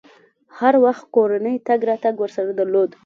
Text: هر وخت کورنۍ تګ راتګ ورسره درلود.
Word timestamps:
هر 0.59 0.73
وخت 0.85 1.03
کورنۍ 1.15 1.55
تګ 1.67 1.79
راتګ 1.89 2.15
ورسره 2.19 2.51
درلود. 2.59 2.89